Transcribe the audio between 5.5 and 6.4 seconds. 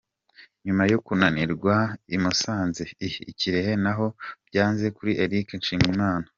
Nshimiyimana.